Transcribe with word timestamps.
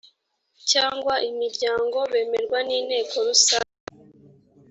cyangwa 0.71 1.13
imiryango 1.29 1.97
bemerwa 2.11 2.59
n 2.67 2.69
inteko 2.79 3.15
rusange 3.27 3.75